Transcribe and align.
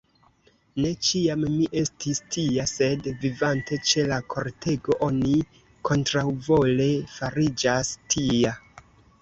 Ne 0.83 0.91
ĉiam 1.07 1.43
mi 1.57 1.65
estis 1.81 2.21
tia; 2.35 2.65
sed, 2.71 3.09
vivante 3.25 3.79
ĉe 3.91 4.07
la 4.13 4.19
kortego, 4.35 4.97
oni 5.09 5.37
kontraŭvole 5.91 6.89
fariĝas 7.19 7.97
tia. 8.17 8.59